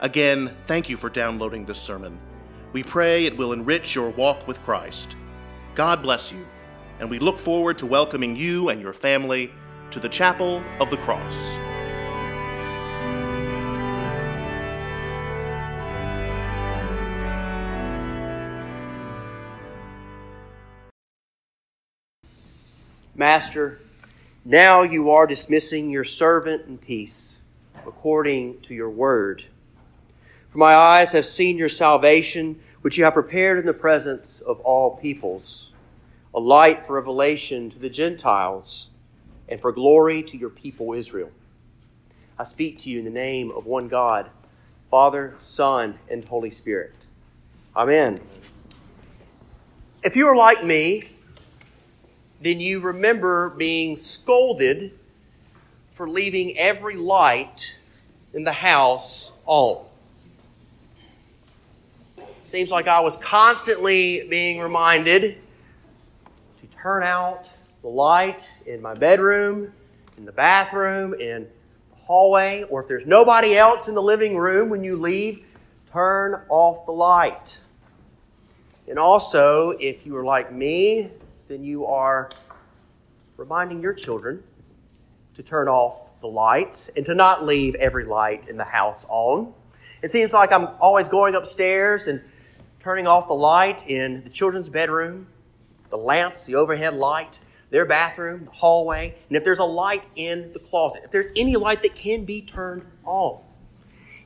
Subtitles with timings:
[0.00, 2.20] Again, thank you for downloading this sermon.
[2.74, 5.16] We pray it will enrich your walk with Christ.
[5.74, 6.44] God bless you,
[7.00, 9.50] and we look forward to welcoming you and your family
[9.90, 11.56] to the Chapel of the Cross.
[23.14, 23.80] Master,
[24.44, 27.38] now you are dismissing your servant in peace,
[27.86, 29.44] according to your word.
[30.50, 34.60] For my eyes have seen your salvation, which you have prepared in the presence of
[34.60, 35.72] all peoples,
[36.34, 38.90] a light for revelation to the Gentiles
[39.48, 41.30] and for glory to your people Israel.
[42.38, 44.30] I speak to you in the name of one God,
[44.90, 47.06] Father, Son, and Holy Spirit.
[47.74, 48.20] Amen.
[50.02, 51.04] If you are like me,
[52.40, 54.92] then you remember being scolded
[55.90, 57.74] for leaving every light
[58.34, 59.84] in the house on.
[62.46, 65.36] Seems like I was constantly being reminded
[66.60, 69.72] to turn out the light in my bedroom,
[70.16, 71.48] in the bathroom, in
[71.90, 75.44] the hallway, or if there's nobody else in the living room when you leave,
[75.90, 77.58] turn off the light.
[78.86, 81.10] And also, if you are like me,
[81.48, 82.30] then you are
[83.36, 84.40] reminding your children
[85.34, 89.52] to turn off the lights and to not leave every light in the house on.
[90.00, 92.22] It seems like I'm always going upstairs and
[92.86, 95.26] turning off the light in the children's bedroom,
[95.90, 100.52] the lamps, the overhead light, their bathroom, the hallway, and if there's a light in
[100.52, 103.42] the closet, if there's any light that can be turned on.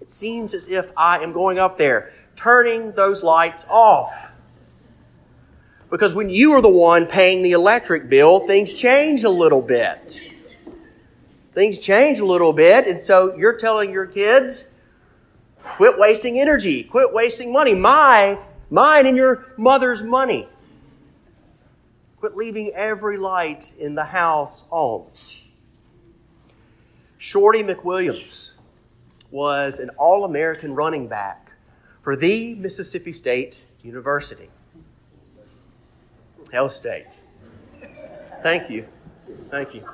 [0.00, 4.32] It seems as if I am going up there, turning those lights off.
[5.90, 10.18] Because when you are the one paying the electric bill, things change a little bit.
[11.52, 14.70] Things change a little bit, and so you're telling your kids,
[15.66, 16.84] Quit wasting energy.
[16.84, 17.74] Quit wasting money.
[17.74, 18.38] My,
[18.70, 20.48] mine and your mother's money.
[22.18, 25.06] Quit leaving every light in the house on.
[27.18, 28.52] Shorty McWilliams
[29.30, 31.52] was an All American running back
[32.02, 34.48] for the Mississippi State University.
[36.52, 37.08] Hail State.
[38.42, 38.86] Thank you.
[39.50, 39.84] Thank you.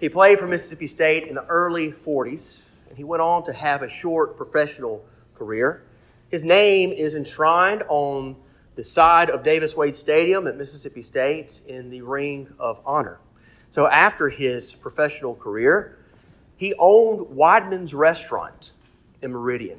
[0.00, 2.61] He played for Mississippi State in the early 40s
[2.92, 5.02] and he went on to have a short professional
[5.34, 5.82] career.
[6.30, 8.36] His name is enshrined on
[8.74, 13.18] the side of Davis Wade Stadium at Mississippi State in the Ring of Honor.
[13.70, 15.96] So after his professional career,
[16.54, 18.72] he owned Weidmann's Restaurant
[19.22, 19.78] in Meridian.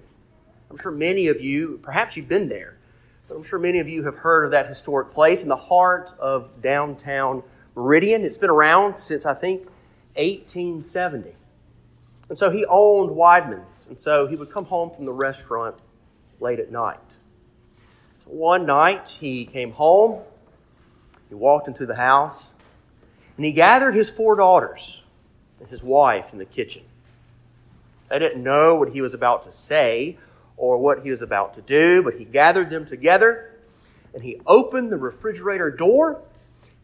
[0.71, 2.79] I'm sure many of you, perhaps you've been there,
[3.27, 6.13] but I'm sure many of you have heard of that historic place in the heart
[6.17, 7.43] of downtown
[7.75, 8.23] Meridian.
[8.23, 9.67] It's been around since I think
[10.15, 11.35] 1870.
[12.33, 13.85] And so he owned Weidmann's.
[13.85, 15.75] And so he would come home from the restaurant
[16.39, 16.97] late at night.
[18.25, 20.19] So one night he came home,
[21.29, 22.49] he walked into the house,
[23.37, 25.03] and he gathered his four daughters
[25.59, 26.81] and his wife in the kitchen.
[28.09, 30.17] They didn't know what he was about to say
[30.57, 33.59] or what he was about to do, but he gathered them together
[34.11, 36.23] and he opened the refrigerator door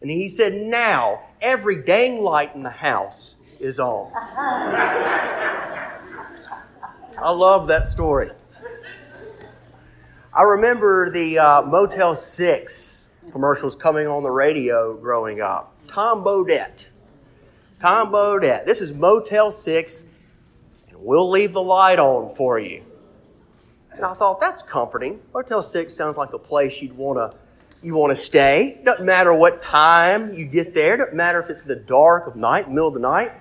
[0.00, 4.12] and he said, Now, every dang light in the house is all.
[7.22, 8.30] I love that story.
[10.32, 15.74] I remember the uh, Motel 6 commercials coming on the radio growing up.
[15.88, 16.86] Tom Bodett.
[17.80, 18.64] Tom Bodett.
[18.64, 20.08] This is Motel 6,
[20.88, 22.84] and we'll leave the light on for you.
[23.92, 25.20] And I thought, that's comforting.
[25.34, 27.36] Motel 6 sounds like a place you'd want to
[27.82, 28.78] you want to stay.
[28.84, 30.98] Doesn't matter what time you get there.
[30.98, 33.32] Doesn't matter if it's the dark of night, middle of the night.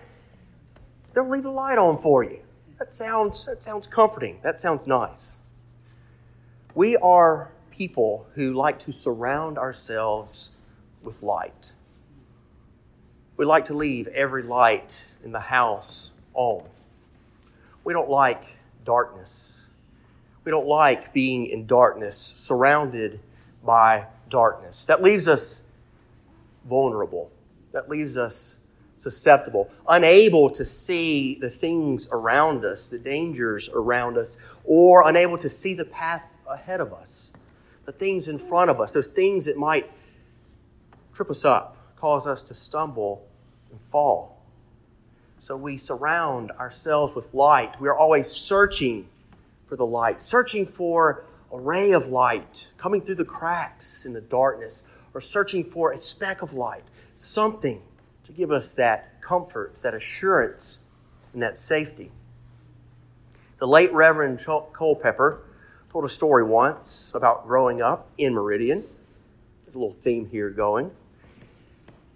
[1.13, 2.39] They'll leave the light on for you.
[2.77, 4.39] That sounds, that sounds comforting.
[4.43, 5.37] That sounds nice.
[6.75, 10.55] We are people who like to surround ourselves
[11.03, 11.73] with light.
[13.37, 16.63] We like to leave every light in the house on.
[17.83, 18.43] We don't like
[18.85, 19.65] darkness.
[20.43, 23.19] We don't like being in darkness, surrounded
[23.63, 24.85] by darkness.
[24.85, 25.63] That leaves us
[26.67, 27.31] vulnerable.
[27.71, 28.57] That leaves us
[28.99, 35.49] susceptible, unable to see the things around us, the dangers around us, or unable to
[35.49, 37.31] see the path ahead of us,
[37.85, 39.89] the things in front of us, those things that might
[41.13, 43.27] trip us up, cause us to stumble
[43.71, 44.43] and fall.
[45.39, 47.79] So we surround ourselves with light.
[47.79, 49.07] We are always searching
[49.67, 54.21] for the light, searching for a ray of light coming through the cracks in the
[54.21, 56.83] darkness, or searching for a speck of light,
[57.15, 57.81] something
[58.29, 60.83] to give us that comfort, that assurance,
[61.33, 62.11] and that safety.
[63.57, 65.41] The late Reverend Culpeper
[65.91, 68.83] told a story once about growing up in Meridian.
[69.63, 70.91] There's a little theme here going.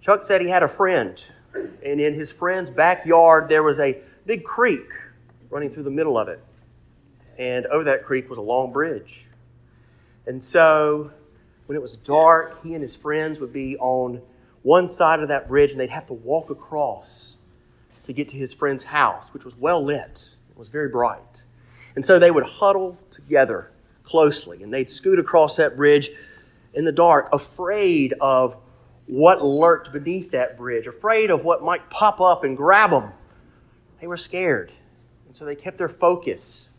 [0.00, 1.20] Chuck said he had a friend,
[1.84, 4.88] and in his friend's backyard there was a big creek
[5.50, 6.40] running through the middle of it.
[7.38, 9.26] And over that creek was a long bridge.
[10.26, 11.10] And so
[11.66, 14.22] when it was dark, he and his friends would be on
[14.64, 17.36] one side of that bridge and they'd have to walk across
[18.02, 20.34] to get to his friend's house, which was well lit.
[20.50, 21.44] It was very bright.
[21.94, 23.70] And so they would huddle together
[24.02, 26.10] closely and they'd scoot across that bridge
[26.72, 28.56] in the dark, afraid of
[29.06, 33.12] what lurked beneath that bridge, afraid of what might pop up and grab them.
[34.00, 34.72] They were scared.
[35.26, 36.70] And so they kept their focus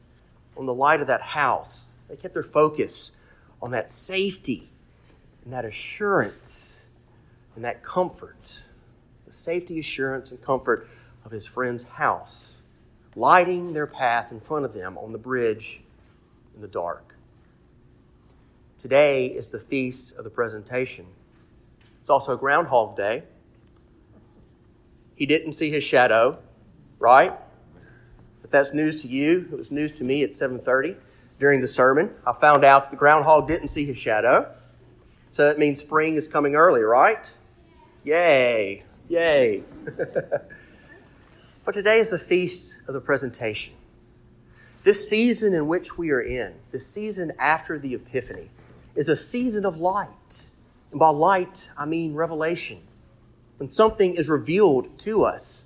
[0.57, 1.93] on the light of that house.
[2.09, 3.17] They kept their focus
[3.61, 4.69] on that safety
[5.43, 6.84] and that assurance
[7.55, 8.61] and that comfort,
[9.25, 10.87] the safety, assurance, and comfort
[11.23, 12.57] of his friend's house,
[13.15, 15.81] lighting their path in front of them on the bridge
[16.53, 17.15] in the dark.
[18.77, 21.07] Today is the feast of the presentation.
[21.99, 23.23] It's also Groundhog Day.
[25.15, 26.37] He didn't see his shadow,
[26.99, 27.33] right?
[28.43, 30.97] If that's news to you, it was news to me at 7:30
[31.39, 32.13] during the sermon.
[32.27, 34.53] I found out the groundhog didn't see his shadow.
[35.31, 37.31] So that means spring is coming early, right?
[38.05, 38.83] Yay!
[39.09, 39.63] Yay!
[41.65, 43.73] but today is the feast of the presentation.
[44.83, 48.51] This season in which we are in, the season after the Epiphany,
[48.93, 50.45] is a season of light.
[50.91, 52.79] And by light, I mean revelation.
[53.57, 55.65] When something is revealed to us,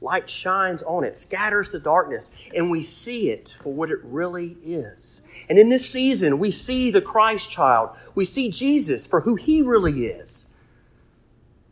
[0.00, 4.56] light shines on it, scatters the darkness, and we see it for what it really
[4.64, 5.24] is.
[5.50, 7.90] And in this season, we see the Christ child.
[8.14, 10.46] We see Jesus for who he really is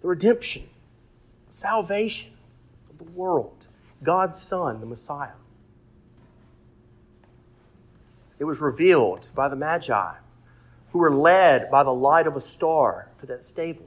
[0.05, 0.69] the redemption,
[1.49, 2.31] salvation
[2.91, 3.65] of the world,
[4.03, 5.31] God's Son, the Messiah.
[8.39, 10.13] It was revealed by the Magi,
[10.93, 13.87] who were led by the light of a star to that stable.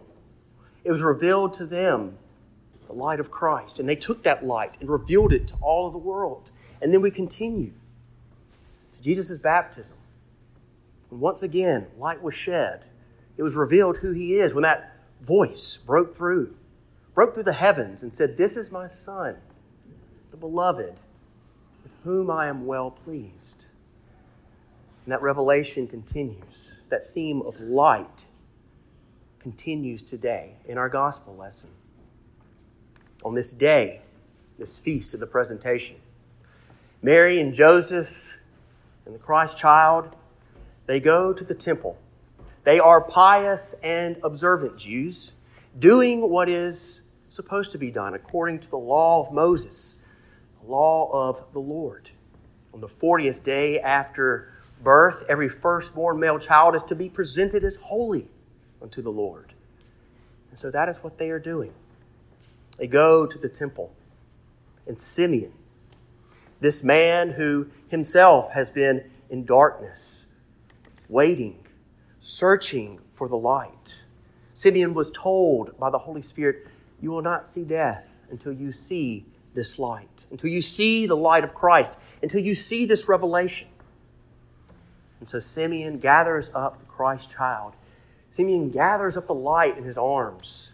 [0.83, 2.17] It was revealed to them
[2.87, 3.79] the light of Christ.
[3.79, 6.49] And they took that light and revealed it to all of the world.
[6.81, 7.73] And then we continue
[8.95, 9.97] to Jesus' baptism.
[11.11, 12.85] And once again, light was shed.
[13.37, 16.55] It was revealed who he is when that voice broke through,
[17.13, 19.37] broke through the heavens and said, This is my Son,
[20.31, 20.93] the beloved,
[21.83, 23.65] with whom I am well pleased.
[25.05, 26.73] And that revelation continues.
[26.89, 28.25] That theme of light
[29.39, 31.69] continues today in our gospel lesson
[33.23, 34.01] on this day,
[34.57, 35.95] this feast of the presentation.
[37.01, 38.37] Mary and Joseph
[39.05, 40.15] and the Christ child,
[40.85, 41.97] they go to the temple.
[42.67, 45.31] They are pious and observant Jews,
[45.79, 50.03] doing what is supposed to be done according to the law of Moses,
[50.61, 52.09] the law of the Lord.
[52.73, 54.51] On the 40th day after
[54.83, 58.27] birth, every firstborn male child is to be presented as holy
[58.81, 59.53] unto the Lord.
[60.49, 61.71] And so that is what they are doing.
[62.77, 63.93] They go to the temple.
[64.85, 65.53] And Simeon,
[66.59, 70.25] this man who himself has been in darkness,
[71.07, 71.63] waiting,
[72.27, 73.95] searching for the light.
[74.53, 76.67] Simeon was told by the Holy Spirit,
[76.99, 81.45] You will not see death until you see this light, until you see the light
[81.45, 83.69] of Christ, until you see this revelation.
[85.21, 87.75] And so Simeon gathers up the Christ child.
[88.29, 90.73] Simeon gathers up the light in his arms.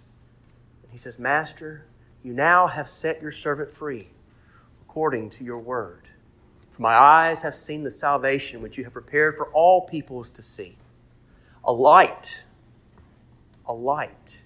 [0.81, 1.86] And he says, Master,
[2.24, 4.10] you now have set your servant free
[4.81, 6.07] according to your word.
[6.72, 10.41] For my eyes have seen the salvation which you have prepared for all peoples to
[10.41, 10.77] see.
[11.65, 12.43] A light,
[13.65, 14.43] a light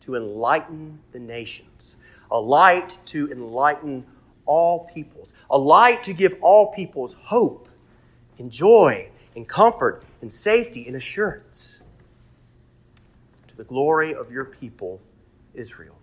[0.00, 1.96] to enlighten the nations,
[2.30, 4.06] a light to enlighten
[4.44, 7.68] all peoples, a light to give all peoples hope
[8.38, 11.82] and joy and comfort and safety and assurance
[13.46, 15.00] to the glory of your people,
[15.54, 15.96] Israel.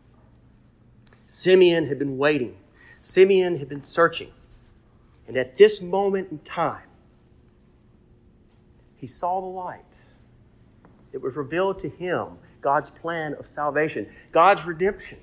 [1.27, 2.57] Simeon had been waiting,
[3.01, 4.31] Simeon had been searching.
[5.27, 6.88] And at this moment in time,
[8.95, 10.01] he saw the light.
[11.15, 15.17] It was revealed to him God's plan of salvation, God's redemption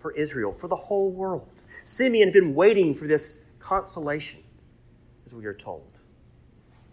[0.00, 1.46] for Israel, for the whole world.
[1.84, 4.40] Simeon had been waiting for this consolation,
[5.26, 6.00] as we are told.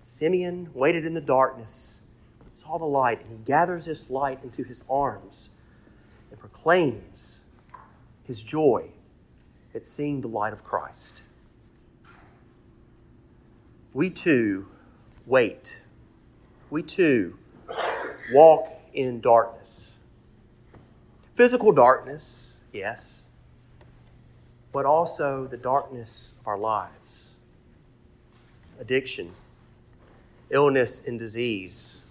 [0.02, 2.02] Simeon waited in the darkness,
[2.52, 5.50] saw the light, and he gathers this light into his arms
[6.30, 7.40] and proclaims
[8.26, 8.90] his joy
[9.74, 11.22] at seeing the light of Christ.
[13.94, 14.68] We too
[15.26, 15.82] wait.
[16.70, 17.39] We too
[18.32, 19.94] walk in darkness.
[21.36, 23.22] Physical darkness, yes,
[24.72, 27.32] but also the darkness of our lives
[28.80, 29.34] addiction,
[30.50, 32.02] illness and disease,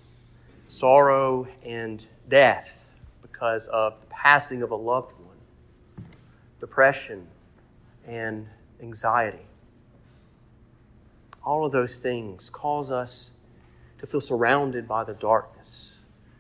[0.69, 2.87] sorrow and death
[3.23, 6.07] because of the passing of a loved one,
[6.61, 7.27] depression
[8.07, 8.47] and
[8.83, 9.47] anxiety.
[11.45, 13.33] All of those things cause us
[13.99, 15.98] to feel surrounded by the darkness,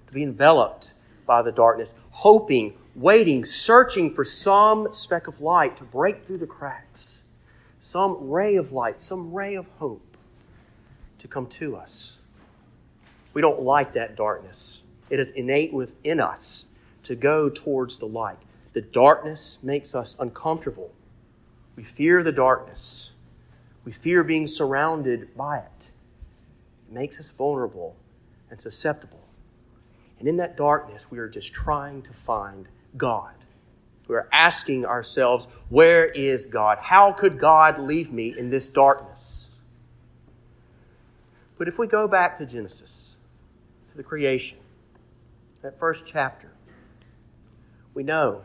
[0.08, 0.94] to be enveloped
[1.26, 6.46] by the darkness, hoping, waiting, searching for some speck of light to break through the
[6.46, 7.24] cracks,
[7.78, 10.16] some ray of light, some ray of hope
[11.18, 12.16] to come to us.
[13.34, 14.82] We don't like that darkness.
[15.10, 16.66] It is innate within us
[17.04, 18.38] to go towards the light.
[18.72, 20.92] The darkness makes us uncomfortable.
[21.76, 23.12] We fear the darkness.
[23.84, 25.92] We fear being surrounded by it.
[26.88, 27.96] It makes us vulnerable
[28.50, 29.20] and susceptible.
[30.18, 33.34] And in that darkness, we are just trying to find God.
[34.08, 36.78] We are asking ourselves, Where is God?
[36.80, 39.50] How could God leave me in this darkness?
[41.58, 43.16] But if we go back to Genesis,
[43.90, 44.58] to the creation,
[45.62, 46.50] that first chapter,
[47.94, 48.44] we know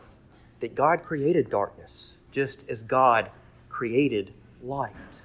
[0.60, 3.30] that God created darkness just as God
[3.70, 5.22] created light.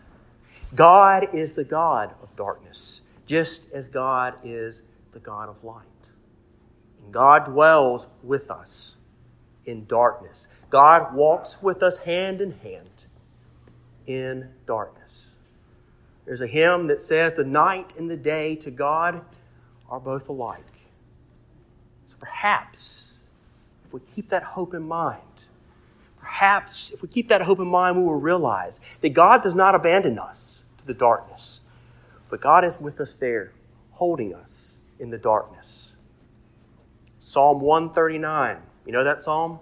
[0.75, 5.85] God is the God of darkness, just as God is the God of light.
[7.13, 8.97] God dwells with us
[9.67, 10.49] in darkness.
[10.71, 13.07] God walks with us hand in hand
[14.07, 15.33] in darkness.
[16.25, 19.23] There's a hymn that says, The night and the day to God
[19.89, 20.65] are both alike.
[22.09, 23.19] So perhaps,
[23.87, 25.47] if we keep that hope in mind,
[26.19, 29.75] perhaps if we keep that hope in mind, we will realize that God does not
[29.75, 31.61] abandon us to the darkness,
[32.29, 33.53] but God is with us there,
[33.93, 35.93] holding us in the darkness.
[37.19, 38.59] Psalm 139.
[38.87, 39.59] You know that psalm?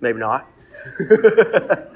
[0.00, 0.50] Maybe not.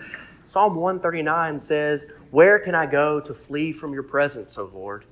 [0.45, 5.05] Psalm 139 says, Where can I go to flee from your presence, O Lord?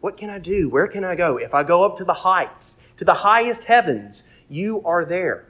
[0.00, 0.68] What can I do?
[0.68, 1.36] Where can I go?
[1.36, 5.46] If I go up to the heights, to the highest heavens, you are there.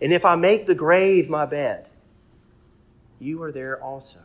[0.00, 1.88] And if I make the grave my bed,
[3.18, 4.20] you are there also.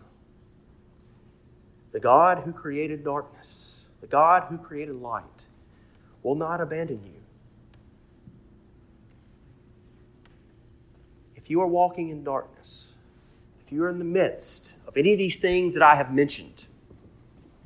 [1.91, 5.44] The God who created darkness, the God who created light,
[6.25, 7.21] will not abandon you.
[11.35, 12.93] If you are walking in darkness,
[13.63, 16.65] if you are in the midst of any of these things that I have mentioned,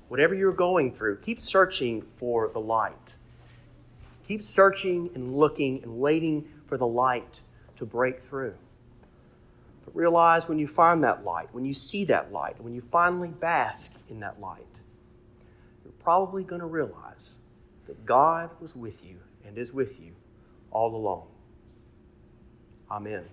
[0.10, 3.16] whatever you're going through, keep searching for the light.
[4.28, 7.39] Keep searching and looking and waiting for the light
[7.78, 8.56] to break through.
[9.86, 13.30] But realize when you find that light, when you see that light, when you finally
[13.30, 14.82] bask in that light,
[15.86, 17.36] you're probably going to realize
[17.89, 20.12] that God was with you and is with you
[20.69, 21.27] all along.
[22.91, 23.25] Amen.